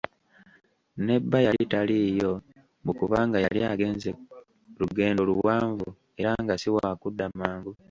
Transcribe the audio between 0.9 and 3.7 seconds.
Ne bba yali taliiyo mbu kubanga yali